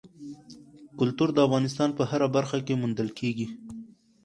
کلتور 0.99 1.29
د 1.33 1.37
افغانستان 1.47 1.89
په 1.97 2.03
هره 2.11 2.27
برخه 2.35 2.57
کې 2.65 2.79
موندل 2.81 3.09
کېږي. 3.19 3.47